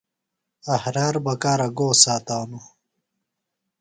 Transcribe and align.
احرار 0.73 1.15
بکارہ 1.25 1.67
گو 1.77 1.89
ساتانوۡ؟ 2.03 2.65